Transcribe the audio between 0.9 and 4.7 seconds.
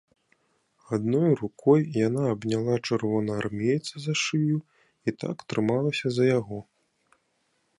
Адной рукой яна абняла чырвонаармейца за шыю